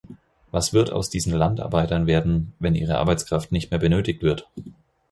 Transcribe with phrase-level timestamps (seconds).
[0.49, 4.49] Was wird aus diesen Landarbeitern werden, wenn ihre Arbeitskraft nicht mehr benötigt wird?